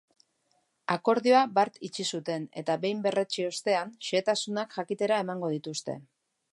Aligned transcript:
Akordioa 0.93 1.41
bart 1.57 1.77
itxi 1.89 2.07
zuten 2.17 2.49
eta 2.63 2.79
behin 2.87 3.05
berretsi 3.05 3.47
ostean 3.51 3.95
xehetasunak 4.09 4.77
jakitera 4.81 5.25
emango 5.27 5.57
dituzte. 5.59 6.01